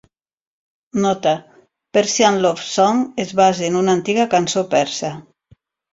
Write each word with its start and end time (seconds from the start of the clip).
Nota: 1.03 1.33
"Persian 1.97 2.39
Love 2.45 2.63
Song" 2.71 3.03
es 3.27 3.35
basa 3.41 3.65
en 3.71 3.79
una 3.85 3.95
antiga 3.99 4.29
cançó 4.37 4.65
persa. 4.77 5.13